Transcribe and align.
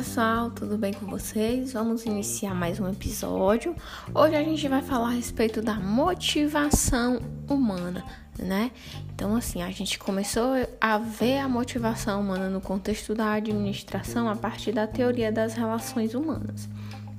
pessoal, 0.00 0.50
tudo 0.50 0.78
bem 0.78 0.94
com 0.94 1.04
vocês? 1.04 1.74
Vamos 1.74 2.06
iniciar 2.06 2.54
mais 2.54 2.80
um 2.80 2.88
episódio. 2.88 3.76
Hoje 4.14 4.34
a 4.34 4.42
gente 4.42 4.66
vai 4.66 4.80
falar 4.80 5.08
a 5.08 5.10
respeito 5.10 5.60
da 5.60 5.74
motivação 5.74 7.20
humana, 7.46 8.02
né? 8.38 8.70
Então, 9.14 9.36
assim, 9.36 9.62
a 9.62 9.70
gente 9.70 9.98
começou 9.98 10.52
a 10.80 10.96
ver 10.96 11.40
a 11.40 11.46
motivação 11.46 12.22
humana 12.22 12.48
no 12.48 12.62
contexto 12.62 13.14
da 13.14 13.34
administração 13.34 14.26
a 14.26 14.34
partir 14.34 14.72
da 14.72 14.86
teoria 14.86 15.30
das 15.30 15.52
relações 15.52 16.14
humanas. 16.14 16.66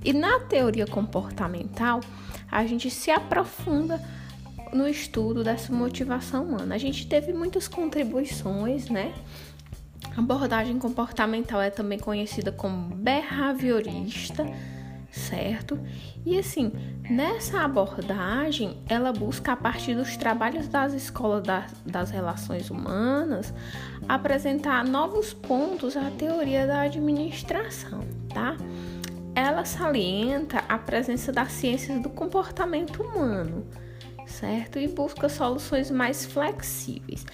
E 0.03 0.11
na 0.11 0.39
teoria 0.39 0.87
comportamental, 0.87 1.99
a 2.51 2.65
gente 2.65 2.89
se 2.89 3.11
aprofunda 3.11 4.01
no 4.73 4.87
estudo 4.87 5.43
dessa 5.43 5.71
motivação 5.71 6.45
humana. 6.45 6.73
A 6.73 6.79
gente 6.79 7.05
teve 7.05 7.31
muitas 7.31 7.67
contribuições, 7.67 8.89
né? 8.89 9.13
A 10.15 10.19
abordagem 10.19 10.77
comportamental 10.77 11.61
é 11.61 11.69
também 11.69 11.97
conhecida 11.97 12.51
como 12.51 12.95
behaviorista, 12.95 14.45
certo? 15.09 15.79
E 16.25 16.37
assim, 16.37 16.71
nessa 17.09 17.61
abordagem, 17.61 18.77
ela 18.89 19.13
busca, 19.13 19.53
a 19.53 19.55
partir 19.55 19.95
dos 19.95 20.17
trabalhos 20.17 20.67
das 20.67 20.93
escolas 20.93 21.43
das, 21.43 21.71
das 21.85 22.11
relações 22.11 22.69
humanas, 22.69 23.53
apresentar 24.07 24.83
novos 24.83 25.33
pontos 25.33 25.95
à 25.95 26.11
teoria 26.11 26.67
da 26.67 26.81
administração, 26.81 28.01
tá? 28.33 28.57
Ela 29.33 29.63
salienta 29.63 30.61
a 30.67 30.77
presença 30.77 31.31
das 31.31 31.53
ciências 31.53 32.01
do 32.01 32.09
comportamento 32.09 33.01
humano 33.01 33.65
certo? 34.31 34.79
E 34.79 34.87
busca 34.87 35.29
soluções 35.29 35.91
mais 35.91 36.25
flexíveis. 36.25 37.25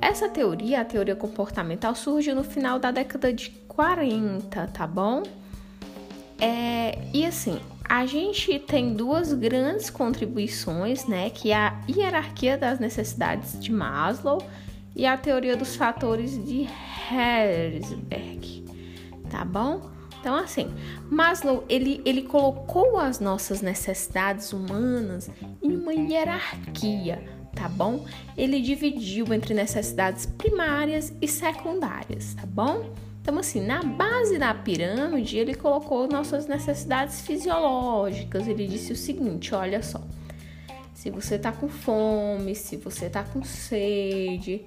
Essa 0.00 0.28
teoria, 0.28 0.80
a 0.80 0.84
teoria 0.84 1.14
comportamental, 1.14 1.94
surge 1.94 2.32
no 2.32 2.42
final 2.42 2.78
da 2.78 2.90
década 2.90 3.32
de 3.32 3.50
40, 3.68 4.66
tá 4.68 4.86
bom? 4.86 5.22
É, 6.40 6.98
e 7.12 7.24
assim, 7.24 7.60
a 7.88 8.06
gente 8.06 8.58
tem 8.58 8.94
duas 8.94 9.32
grandes 9.32 9.90
contribuições, 9.90 11.06
né? 11.06 11.28
Que 11.30 11.52
é 11.52 11.56
a 11.56 11.80
hierarquia 11.88 12.56
das 12.56 12.78
necessidades 12.78 13.60
de 13.60 13.70
Maslow 13.70 14.42
e 14.96 15.06
a 15.06 15.16
teoria 15.16 15.56
dos 15.56 15.76
fatores 15.76 16.32
de 16.44 16.66
Herzberg, 17.10 18.64
tá 19.30 19.44
bom? 19.44 19.99
Então, 20.20 20.36
assim, 20.36 20.70
Maslow 21.10 21.64
ele, 21.66 22.02
ele 22.04 22.22
colocou 22.22 22.98
as 22.98 23.18
nossas 23.18 23.62
necessidades 23.62 24.52
humanas 24.52 25.30
em 25.62 25.74
uma 25.74 25.94
hierarquia, 25.94 27.24
tá 27.54 27.68
bom? 27.68 28.04
Ele 28.36 28.60
dividiu 28.60 29.32
entre 29.32 29.54
necessidades 29.54 30.26
primárias 30.26 31.14
e 31.22 31.26
secundárias, 31.26 32.34
tá 32.34 32.44
bom? 32.44 32.92
Então, 33.22 33.38
assim, 33.38 33.64
na 33.64 33.82
base 33.82 34.38
da 34.38 34.52
pirâmide, 34.52 35.38
ele 35.38 35.54
colocou 35.54 36.06
nossas 36.06 36.46
necessidades 36.46 37.22
fisiológicas. 37.22 38.46
Ele 38.46 38.66
disse 38.66 38.92
o 38.92 38.96
seguinte: 38.96 39.54
olha 39.54 39.82
só, 39.82 40.02
se 40.94 41.10
você 41.10 41.38
tá 41.38 41.50
com 41.50 41.68
fome, 41.68 42.54
se 42.54 42.76
você 42.76 43.08
tá 43.08 43.22
com 43.22 43.42
sede, 43.42 44.66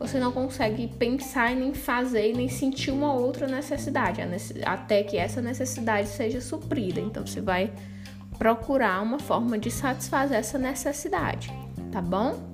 você 0.00 0.18
não 0.18 0.32
consegue 0.32 0.88
pensar 0.88 1.52
e 1.52 1.56
nem 1.56 1.74
fazer 1.74 2.30
e 2.30 2.32
nem 2.32 2.48
sentir 2.48 2.90
uma 2.90 3.12
outra 3.12 3.46
necessidade, 3.46 4.22
até 4.64 5.02
que 5.02 5.18
essa 5.18 5.42
necessidade 5.42 6.08
seja 6.08 6.40
suprida. 6.40 6.98
Então 6.98 7.26
você 7.26 7.42
vai 7.42 7.70
procurar 8.38 9.02
uma 9.02 9.18
forma 9.18 9.58
de 9.58 9.70
satisfazer 9.70 10.38
essa 10.38 10.58
necessidade, 10.58 11.52
tá 11.92 12.00
bom? 12.00 12.48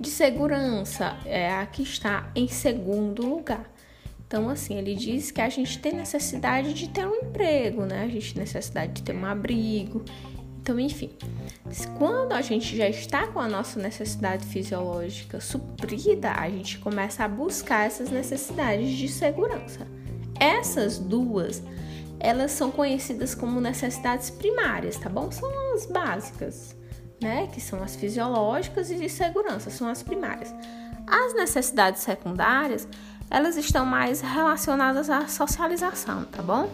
De 0.00 0.10
segurança 0.10 1.16
é 1.24 1.54
a 1.54 1.64
que 1.64 1.84
está 1.84 2.28
em 2.34 2.48
segundo 2.48 3.24
lugar. 3.24 3.70
Então, 4.26 4.48
assim, 4.48 4.74
ele 4.78 4.96
diz 4.96 5.30
que 5.30 5.40
a 5.40 5.48
gente 5.48 5.78
tem 5.78 5.92
necessidade 5.92 6.74
de 6.74 6.88
ter 6.88 7.06
um 7.06 7.14
emprego, 7.14 7.84
né? 7.84 8.02
A 8.02 8.08
gente 8.08 8.34
tem 8.34 8.42
necessidade 8.42 8.94
de 8.94 9.02
ter 9.02 9.14
um 9.14 9.24
abrigo 9.24 10.04
então, 10.62 10.78
enfim, 10.78 11.10
quando 11.98 12.34
a 12.34 12.40
gente 12.40 12.76
já 12.76 12.88
está 12.88 13.26
com 13.26 13.40
a 13.40 13.48
nossa 13.48 13.80
necessidade 13.80 14.46
fisiológica 14.46 15.40
suprida, 15.40 16.30
a 16.30 16.48
gente 16.48 16.78
começa 16.78 17.24
a 17.24 17.28
buscar 17.28 17.84
essas 17.84 18.10
necessidades 18.10 18.90
de 18.90 19.08
segurança. 19.08 19.88
Essas 20.38 21.00
duas, 21.00 21.60
elas 22.20 22.52
são 22.52 22.70
conhecidas 22.70 23.34
como 23.34 23.60
necessidades 23.60 24.30
primárias, 24.30 24.96
tá 24.96 25.08
bom? 25.08 25.32
São 25.32 25.50
as 25.74 25.86
básicas, 25.86 26.76
né? 27.20 27.48
Que 27.52 27.60
são 27.60 27.82
as 27.82 27.96
fisiológicas 27.96 28.88
e 28.88 28.94
de 28.94 29.08
segurança, 29.08 29.68
são 29.68 29.88
as 29.88 30.00
primárias. 30.00 30.54
As 31.08 31.34
necessidades 31.34 32.02
secundárias, 32.02 32.86
elas 33.28 33.56
estão 33.56 33.84
mais 33.84 34.20
relacionadas 34.20 35.10
à 35.10 35.26
socialização, 35.26 36.24
tá 36.26 36.40
bom? 36.40 36.70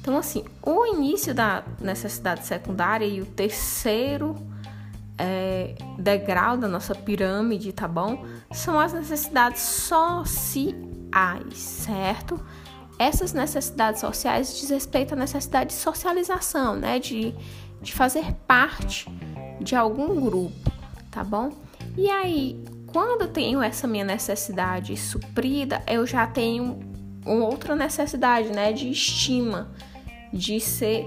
Então, 0.00 0.16
assim, 0.16 0.44
o 0.62 0.86
início 0.86 1.34
da 1.34 1.62
necessidade 1.78 2.46
secundária 2.46 3.04
e 3.04 3.20
o 3.20 3.26
terceiro 3.26 4.34
é, 5.18 5.74
degrau 5.98 6.56
da 6.56 6.66
nossa 6.66 6.94
pirâmide, 6.94 7.70
tá 7.70 7.86
bom? 7.86 8.24
São 8.50 8.80
as 8.80 8.94
necessidades 8.94 9.60
sociais, 9.60 10.74
certo? 11.52 12.40
Essas 12.98 13.34
necessidades 13.34 14.00
sociais 14.00 14.58
diz 14.58 14.70
respeito 14.70 15.12
à 15.12 15.16
necessidade 15.16 15.70
de 15.70 15.76
socialização, 15.76 16.76
né? 16.76 16.98
De, 16.98 17.34
de 17.82 17.92
fazer 17.92 18.32
parte 18.46 19.06
de 19.60 19.76
algum 19.76 20.18
grupo, 20.18 20.72
tá 21.10 21.22
bom? 21.22 21.52
E 21.94 22.08
aí, 22.08 22.58
quando 22.86 23.22
eu 23.22 23.28
tenho 23.28 23.62
essa 23.62 23.86
minha 23.86 24.04
necessidade 24.04 24.96
suprida, 24.96 25.82
eu 25.86 26.06
já 26.06 26.26
tenho 26.26 26.80
outra 27.26 27.76
necessidade, 27.76 28.48
né? 28.48 28.72
De 28.72 28.90
estima 28.90 29.70
de 30.32 30.60
ser 30.60 31.06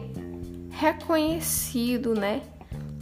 reconhecido, 0.69 2.13
né? 2.13 2.41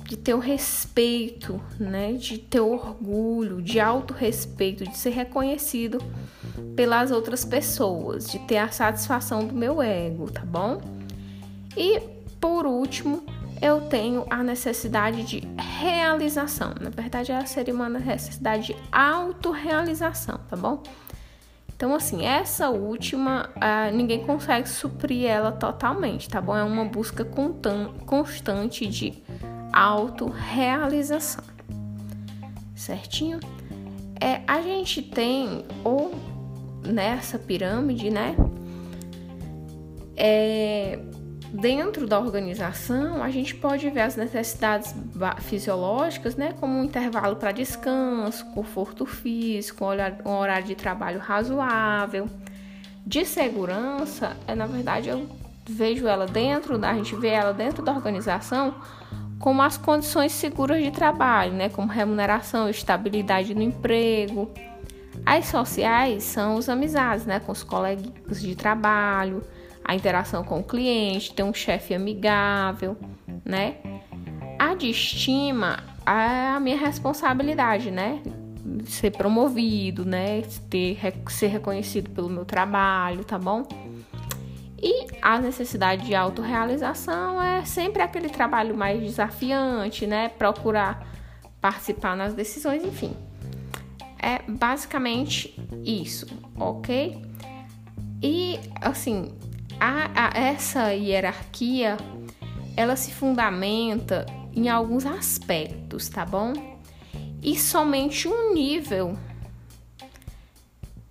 De 0.03 0.17
ter 0.17 0.33
o 0.33 0.39
respeito, 0.39 1.61
né? 1.79 2.13
De 2.13 2.37
ter 2.37 2.59
orgulho, 2.59 3.61
de 3.61 3.79
autorrespeito, 3.79 4.83
de 4.83 4.97
ser 4.97 5.11
reconhecido 5.11 5.99
pelas 6.75 7.11
outras 7.11 7.45
pessoas, 7.45 8.29
de 8.29 8.39
ter 8.39 8.57
a 8.57 8.69
satisfação 8.69 9.45
do 9.45 9.53
meu 9.53 9.81
ego, 9.81 10.29
tá 10.29 10.43
bom? 10.45 10.81
E 11.77 11.99
por 12.39 12.65
último, 12.65 13.23
eu 13.61 13.81
tenho 13.81 14.25
a 14.29 14.41
necessidade 14.43 15.23
de 15.23 15.47
realização. 15.79 16.73
Na 16.81 16.89
verdade, 16.89 17.31
ela 17.31 17.45
seria 17.45 17.73
uma 17.73 17.87
necessidade 17.87 18.67
de 18.67 18.75
autorrealização, 18.91 20.39
tá 20.49 20.55
bom? 20.55 20.81
Então, 21.81 21.95
assim, 21.95 22.23
essa 22.23 22.69
última, 22.69 23.49
uh, 23.55 23.91
ninguém 23.91 24.23
consegue 24.23 24.69
suprir 24.69 25.25
ela 25.25 25.51
totalmente, 25.51 26.29
tá 26.29 26.39
bom? 26.39 26.55
É 26.55 26.63
uma 26.63 26.85
busca 26.85 27.25
constante 28.05 28.85
de 28.85 29.15
autorrealização, 29.73 31.43
certinho? 32.75 33.39
É, 34.21 34.41
a 34.47 34.61
gente 34.61 35.01
tem, 35.01 35.65
ou 35.83 36.13
nessa 36.85 37.39
pirâmide, 37.39 38.11
né? 38.11 38.35
É, 40.15 40.99
dentro 41.51 42.07
da 42.07 42.19
organização, 42.19 43.21
a 43.21 43.29
gente 43.29 43.55
pode 43.55 43.89
ver 43.89 44.01
as 44.01 44.15
necessidades 44.15 44.95
fisiológicas, 45.41 46.35
né, 46.35 46.53
como 46.59 46.73
um 46.79 46.83
intervalo 46.83 47.35
para 47.35 47.51
descanso, 47.51 48.45
conforto 48.53 49.05
físico, 49.05 49.85
um 50.25 50.31
horário 50.31 50.65
de 50.65 50.75
trabalho 50.75 51.19
razoável. 51.19 52.29
De 53.05 53.25
segurança, 53.25 54.37
é 54.47 54.55
na 54.55 54.65
verdade 54.65 55.09
eu 55.09 55.27
vejo 55.67 56.07
ela 56.07 56.25
dentro, 56.25 56.83
a 56.83 56.93
gente 56.93 57.15
vê 57.15 57.29
ela 57.29 57.53
dentro 57.53 57.83
da 57.83 57.91
organização 57.91 58.75
como 59.37 59.61
as 59.63 59.75
condições 59.75 60.31
seguras 60.31 60.81
de 60.81 60.91
trabalho, 60.91 61.53
né, 61.53 61.67
como 61.67 61.87
remuneração, 61.87 62.69
estabilidade 62.69 63.55
no 63.55 63.61
emprego. 63.61 64.51
As 65.25 65.47
sociais 65.47 66.23
são 66.23 66.57
as 66.57 66.69
amizades, 66.69 67.25
né, 67.25 67.39
com 67.39 67.51
os 67.51 67.63
colegas 67.63 68.39
de 68.39 68.55
trabalho, 68.55 69.43
a 69.83 69.95
interação 69.95 70.43
com 70.43 70.59
o 70.59 70.63
cliente, 70.63 71.33
ter 71.33 71.43
um 71.43 71.53
chefe 71.53 71.93
amigável, 71.93 72.97
né? 73.43 73.77
A 74.59 74.75
de 74.75 74.89
estima 74.89 75.79
é 76.05 76.49
a 76.49 76.59
minha 76.59 76.77
responsabilidade, 76.77 77.91
né? 77.91 78.21
Ser 78.85 79.11
promovido, 79.11 80.05
né? 80.05 80.41
Ter, 80.69 80.97
ser 81.29 81.47
reconhecido 81.47 82.09
pelo 82.11 82.29
meu 82.29 82.45
trabalho, 82.45 83.23
tá 83.23 83.37
bom? 83.37 83.67
E 84.81 85.07
a 85.21 85.39
necessidade 85.39 86.05
de 86.05 86.15
autorrealização 86.15 87.41
é 87.41 87.63
sempre 87.65 88.01
aquele 88.01 88.29
trabalho 88.29 88.75
mais 88.75 88.99
desafiante, 88.99 90.07
né? 90.07 90.29
Procurar 90.29 91.07
participar 91.61 92.17
nas 92.17 92.33
decisões, 92.33 92.83
enfim. 92.83 93.15
É 94.17 94.41
basicamente 94.51 95.55
isso, 95.83 96.25
ok? 96.55 97.21
E 98.21 98.59
assim, 98.81 99.31
a, 99.81 100.11
a, 100.27 100.39
essa 100.39 100.93
hierarquia 100.93 101.97
ela 102.77 102.95
se 102.95 103.11
fundamenta 103.11 104.27
em 104.53 104.69
alguns 104.69 105.07
aspectos, 105.07 106.07
tá 106.07 106.23
bom? 106.23 106.53
E 107.41 107.57
somente 107.57 108.27
um 108.27 108.53
nível 108.53 109.17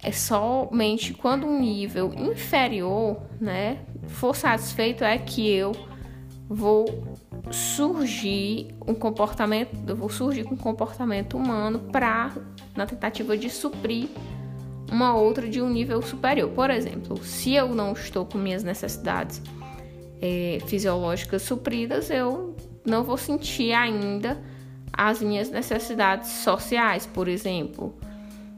é 0.01 0.13
somente 0.13 1.13
quando 1.13 1.47
um 1.47 1.59
nível 1.59 2.15
inferior, 2.15 3.21
né, 3.41 3.81
for 4.07 4.37
satisfeito 4.37 5.03
é 5.03 5.19
que 5.19 5.51
eu 5.51 5.73
vou 6.49 7.19
surgir 7.51 8.69
um 8.87 8.95
comportamento, 8.95 9.77
eu 9.85 9.97
vou 9.97 10.09
surgir 10.09 10.45
com 10.45 10.55
um 10.55 10.59
comportamento 10.59 11.37
humano 11.37 11.81
para 11.91 12.33
na 12.77 12.87
tentativa 12.87 13.37
de 13.37 13.51
suprir 13.51 14.09
uma 14.91 15.15
outra 15.15 15.49
de 15.49 15.61
um 15.63 15.71
nível 15.71 16.03
superior. 16.03 16.51
Por 16.51 16.71
exemplo, 16.71 17.23
se 17.23 17.55
eu 17.55 17.69
não 17.75 17.93
estou 17.93 18.27
com 18.27 18.39
minhas 18.39 18.63
necessidades 18.63 19.41
é, 20.21 20.59
fisiológicas 20.67 21.43
supridas, 21.43 22.11
eu 22.11 22.55
não 22.85 23.05
vou 23.05 23.17
sentir 23.17 23.73
ainda 23.73 24.41
as 24.93 25.23
minhas 25.23 25.51
necessidades 25.51 26.31
sociais, 26.31 27.07
por 27.07 27.29
exemplo. 27.29 27.95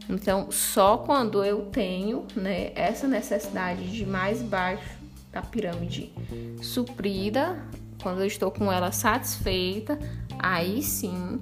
Então, 0.08 0.50
só 0.50 0.98
quando 0.98 1.44
eu 1.44 1.66
tenho 1.66 2.26
né, 2.34 2.72
essa 2.74 3.06
necessidade 3.06 3.90
de 3.90 4.04
mais 4.04 4.42
baixo 4.42 4.98
da 5.30 5.40
pirâmide 5.40 6.12
suprida, 6.60 7.56
quando 8.02 8.20
eu 8.20 8.26
estou 8.26 8.50
com 8.50 8.70
ela 8.70 8.90
satisfeita, 8.90 9.98
aí 10.38 10.82
sim 10.82 11.40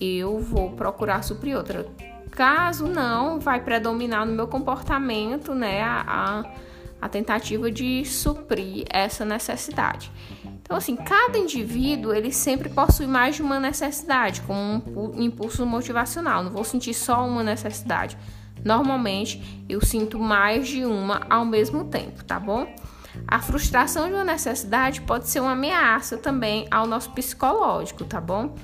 eu 0.00 0.40
vou 0.40 0.70
procurar 0.70 1.22
suprir 1.22 1.56
outra. 1.56 1.86
Caso 2.30 2.86
não, 2.86 3.40
vai 3.40 3.60
predominar 3.60 4.24
no 4.24 4.32
meu 4.32 4.46
comportamento 4.46 5.54
né, 5.54 5.82
a, 5.82 6.44
a 7.00 7.08
tentativa 7.08 7.70
de 7.70 8.04
suprir 8.04 8.84
essa 8.88 9.24
necessidade. 9.24 10.10
Então, 10.62 10.76
assim, 10.76 10.94
cada 10.94 11.36
indivíduo 11.36 12.14
ele 12.14 12.30
sempre 12.32 12.68
possui 12.68 13.06
mais 13.06 13.34
de 13.34 13.42
uma 13.42 13.58
necessidade, 13.58 14.40
como 14.42 14.82
um 14.86 15.20
impulso 15.20 15.66
motivacional. 15.66 16.44
Não 16.44 16.50
vou 16.52 16.62
sentir 16.62 16.94
só 16.94 17.26
uma 17.26 17.42
necessidade. 17.42 18.16
Normalmente, 18.64 19.64
eu 19.68 19.84
sinto 19.84 20.18
mais 20.18 20.68
de 20.68 20.84
uma 20.84 21.26
ao 21.28 21.44
mesmo 21.44 21.86
tempo, 21.86 22.22
tá 22.24 22.38
bom? 22.38 22.72
A 23.26 23.40
frustração 23.40 24.06
de 24.06 24.14
uma 24.14 24.24
necessidade 24.24 25.00
pode 25.00 25.28
ser 25.28 25.40
uma 25.40 25.52
ameaça 25.52 26.16
também 26.16 26.68
ao 26.70 26.86
nosso 26.86 27.10
psicológico, 27.10 28.04
tá 28.04 28.20
bom? 28.20 28.54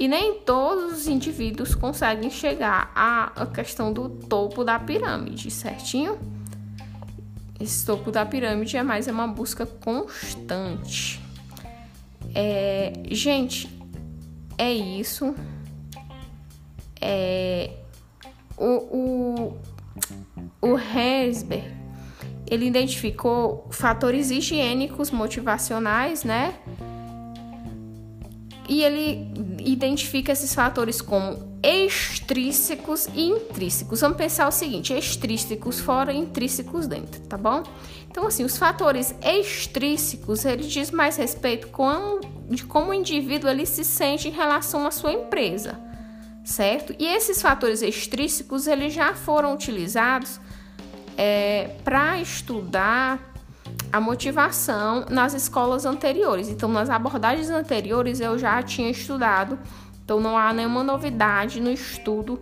E 0.00 0.08
nem 0.08 0.40
todos 0.40 1.00
os 1.00 1.06
indivíduos 1.06 1.74
conseguem 1.74 2.30
chegar 2.30 2.90
à 2.94 3.46
questão 3.52 3.92
do 3.92 4.08
topo 4.08 4.64
da 4.64 4.78
pirâmide, 4.78 5.50
certinho? 5.50 6.18
Esse 7.60 7.84
topo 7.84 8.10
da 8.10 8.24
pirâmide 8.24 8.78
é 8.78 8.82
mais 8.82 9.06
uma 9.08 9.28
busca 9.28 9.66
constante. 9.66 11.20
É, 12.34 12.94
gente, 13.10 13.68
é 14.56 14.72
isso. 14.72 15.34
É, 16.98 17.70
o, 18.56 19.52
o, 19.52 19.58
o 20.62 20.78
Herzberg, 20.78 21.74
ele 22.50 22.64
identificou 22.64 23.68
fatores 23.70 24.30
higiênicos 24.30 25.10
motivacionais, 25.10 26.24
né? 26.24 26.54
E 28.70 28.84
ele 28.84 29.26
identifica 29.58 30.30
esses 30.30 30.54
fatores 30.54 31.02
como 31.02 31.58
extrínsecos 31.60 33.08
e 33.12 33.26
intrínsecos. 33.26 34.00
Vamos 34.00 34.16
pensar 34.16 34.46
o 34.46 34.52
seguinte: 34.52 34.94
extrínsecos 34.94 35.80
fora, 35.80 36.12
intrínsecos 36.12 36.86
dentro, 36.86 37.20
tá 37.22 37.36
bom? 37.36 37.64
Então, 38.08 38.28
assim, 38.28 38.44
os 38.44 38.56
fatores 38.56 39.12
extrínsecos, 39.20 40.44
ele 40.44 40.62
diz 40.62 40.92
mais 40.92 41.16
respeito 41.16 41.66
com, 41.66 42.20
de 42.48 42.62
como 42.64 42.92
o 42.92 42.94
indivíduo 42.94 43.50
ele 43.50 43.66
se 43.66 43.82
sente 43.82 44.28
em 44.28 44.30
relação 44.30 44.86
à 44.86 44.92
sua 44.92 45.12
empresa, 45.12 45.76
certo? 46.44 46.94
E 46.96 47.06
esses 47.06 47.42
fatores 47.42 47.82
extrínsecos, 47.82 48.68
eles 48.68 48.92
já 48.92 49.14
foram 49.14 49.52
utilizados 49.52 50.40
é, 51.16 51.70
para 51.82 52.20
estudar 52.20 53.29
a 53.92 54.00
motivação 54.00 55.06
nas 55.10 55.34
escolas 55.34 55.84
anteriores. 55.84 56.48
Então, 56.48 56.68
nas 56.68 56.90
abordagens 56.90 57.50
anteriores, 57.50 58.20
eu 58.20 58.38
já 58.38 58.62
tinha 58.62 58.90
estudado, 58.90 59.58
então 60.04 60.20
não 60.20 60.36
há 60.36 60.52
nenhuma 60.52 60.82
novidade 60.82 61.60
no 61.60 61.70
estudo 61.70 62.40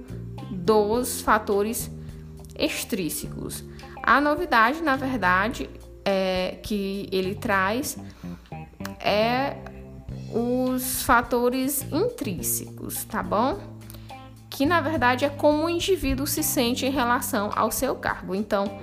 dos 0.50 1.20
fatores 1.20 1.90
extrínsecos. 2.58 3.64
A 4.02 4.20
novidade, 4.20 4.82
na 4.82 4.96
verdade, 4.96 5.70
é, 6.04 6.58
que 6.62 7.08
ele 7.12 7.34
traz 7.34 7.98
é 9.00 9.56
os 10.32 11.02
fatores 11.02 11.86
intrínsecos, 11.92 13.04
tá 13.04 13.22
bom? 13.22 13.58
Que 14.50 14.66
na 14.66 14.80
verdade 14.80 15.24
é 15.24 15.28
como 15.28 15.64
o 15.64 15.70
indivíduo 15.70 16.26
se 16.26 16.42
sente 16.42 16.86
em 16.86 16.90
relação 16.90 17.50
ao 17.54 17.70
seu 17.70 17.94
cargo. 17.94 18.34
Então, 18.34 18.80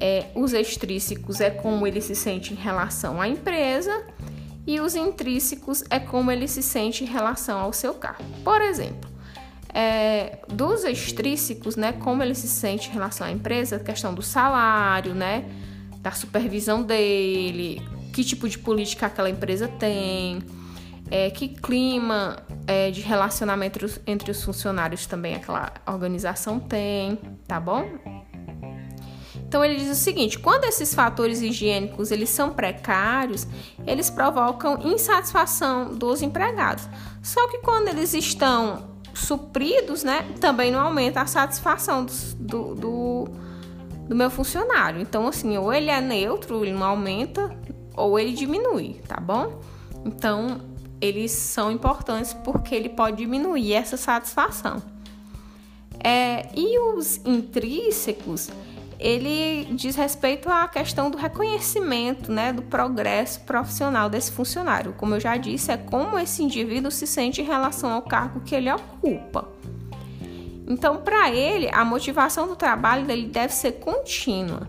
é, 0.00 0.26
os 0.34 0.52
extrínsecos 0.52 1.40
é 1.40 1.50
como 1.50 1.86
ele 1.86 2.00
se 2.00 2.14
sente 2.14 2.52
em 2.52 2.56
relação 2.56 3.20
à 3.20 3.28
empresa 3.28 4.04
e 4.66 4.80
os 4.80 4.94
intrínsecos 4.94 5.82
é 5.88 5.98
como 5.98 6.30
ele 6.30 6.46
se 6.46 6.62
sente 6.62 7.04
em 7.04 7.06
relação 7.06 7.58
ao 7.58 7.72
seu 7.72 7.94
cargo. 7.94 8.24
Por 8.44 8.60
exemplo, 8.60 9.10
é, 9.72 10.38
dos 10.48 10.84
extrínsecos, 10.84 11.76
né, 11.76 11.92
como 11.92 12.22
ele 12.22 12.34
se 12.34 12.48
sente 12.48 12.88
em 12.90 12.92
relação 12.92 13.26
à 13.26 13.30
empresa, 13.30 13.78
questão 13.78 14.14
do 14.14 14.22
salário, 14.22 15.14
né, 15.14 15.44
da 16.00 16.12
supervisão 16.12 16.82
dele, 16.82 17.82
que 18.12 18.24
tipo 18.24 18.48
de 18.48 18.58
política 18.58 19.06
aquela 19.06 19.30
empresa 19.30 19.68
tem, 19.68 20.40
é, 21.10 21.30
que 21.30 21.48
clima 21.48 22.42
é, 22.66 22.90
de 22.90 23.00
relacionamento 23.00 24.00
entre 24.06 24.30
os 24.30 24.42
funcionários 24.42 25.06
também 25.06 25.34
aquela 25.34 25.72
organização 25.86 26.60
tem, 26.60 27.18
tá 27.46 27.58
bom? 27.58 28.17
Então 29.48 29.64
ele 29.64 29.76
diz 29.76 29.90
o 29.90 29.94
seguinte: 29.94 30.38
quando 30.38 30.64
esses 30.64 30.94
fatores 30.94 31.40
higiênicos 31.40 32.10
eles 32.10 32.28
são 32.28 32.50
precários, 32.50 33.46
eles 33.86 34.10
provocam 34.10 34.78
insatisfação 34.84 35.94
dos 35.94 36.20
empregados. 36.20 36.86
Só 37.22 37.48
que 37.48 37.58
quando 37.58 37.88
eles 37.88 38.12
estão 38.12 38.96
supridos, 39.14 40.04
né, 40.04 40.22
também 40.38 40.70
não 40.70 40.80
aumenta 40.80 41.22
a 41.22 41.26
satisfação 41.26 42.06
do, 42.38 42.74
do, 42.74 43.24
do 44.06 44.14
meu 44.14 44.30
funcionário. 44.30 45.00
Então, 45.00 45.26
assim, 45.26 45.56
ou 45.56 45.72
ele 45.72 45.90
é 45.90 46.00
neutro, 46.00 46.62
ele 46.62 46.72
não 46.72 46.86
aumenta, 46.86 47.50
ou 47.96 48.18
ele 48.18 48.32
diminui, 48.32 49.00
tá 49.08 49.18
bom? 49.18 49.60
Então, 50.04 50.60
eles 51.00 51.32
são 51.32 51.72
importantes 51.72 52.32
porque 52.32 52.74
ele 52.74 52.90
pode 52.90 53.16
diminuir 53.16 53.72
essa 53.72 53.96
satisfação. 53.96 54.82
É, 55.98 56.48
e 56.54 56.78
os 56.78 57.16
intrínsecos, 57.24 58.50
ele 58.98 59.66
diz 59.72 59.94
respeito 59.94 60.48
à 60.48 60.66
questão 60.66 61.10
do 61.10 61.16
reconhecimento, 61.16 62.32
né, 62.32 62.52
do 62.52 62.62
progresso 62.62 63.40
profissional 63.40 64.10
desse 64.10 64.32
funcionário. 64.32 64.92
Como 64.96 65.14
eu 65.14 65.20
já 65.20 65.36
disse, 65.36 65.70
é 65.70 65.76
como 65.76 66.18
esse 66.18 66.42
indivíduo 66.42 66.90
se 66.90 67.06
sente 67.06 67.40
em 67.40 67.44
relação 67.44 67.92
ao 67.92 68.02
cargo 68.02 68.40
que 68.40 68.54
ele 68.54 68.70
ocupa. 68.70 69.48
Então, 70.66 70.98
para 70.98 71.30
ele, 71.30 71.70
a 71.72 71.84
motivação 71.84 72.48
do 72.48 72.56
trabalho 72.56 73.06
dele 73.06 73.26
deve 73.26 73.54
ser 73.54 73.72
contínua 73.72 74.68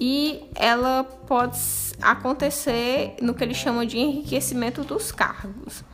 e 0.00 0.42
ela 0.54 1.04
pode 1.04 1.58
acontecer 2.00 3.14
no 3.20 3.34
que 3.34 3.44
ele 3.44 3.54
chama 3.54 3.84
de 3.84 3.98
enriquecimento 3.98 4.82
dos 4.82 5.12
cargos 5.12 5.84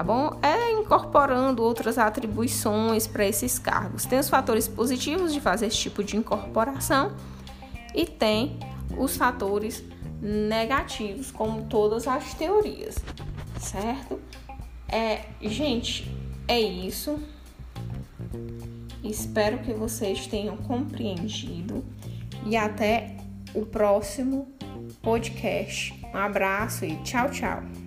tá 0.00 0.04
bom? 0.04 0.34
É 0.40 0.72
incorporando 0.72 1.62
outras 1.62 1.98
atribuições 1.98 3.06
para 3.06 3.26
esses 3.26 3.58
cargos. 3.58 4.06
Tem 4.06 4.18
os 4.18 4.30
fatores 4.30 4.66
positivos 4.66 5.30
de 5.30 5.42
fazer 5.42 5.66
esse 5.66 5.76
tipo 5.76 6.02
de 6.02 6.16
incorporação 6.16 7.12
e 7.94 8.06
tem 8.06 8.58
os 8.96 9.18
fatores 9.18 9.84
negativos, 10.22 11.30
como 11.30 11.64
todas 11.64 12.08
as 12.08 12.32
teorias, 12.32 12.96
certo? 13.58 14.18
É, 14.88 15.26
gente, 15.42 16.10
é 16.48 16.58
isso. 16.58 17.20
Espero 19.04 19.58
que 19.58 19.74
vocês 19.74 20.26
tenham 20.26 20.56
compreendido 20.56 21.84
e 22.46 22.56
até 22.56 23.18
o 23.52 23.66
próximo 23.66 24.48
podcast. 25.02 25.94
Um 26.14 26.16
abraço 26.16 26.86
e 26.86 26.96
tchau, 27.02 27.30
tchau. 27.30 27.79